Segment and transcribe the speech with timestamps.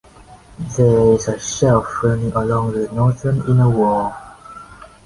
[0.77, 4.11] There is a shelf running along the northern inner wall.